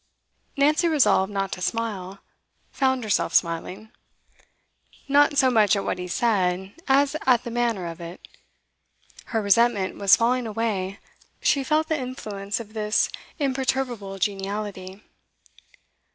[0.57, 2.21] Nancy, resolved not to smile,
[2.71, 3.91] found herself smiling.
[5.07, 8.27] Not so much at what he said, as at the manner of it.
[9.25, 10.97] Her resentment was falling away;
[11.39, 15.03] she felt the influence of this imperturbable geniality.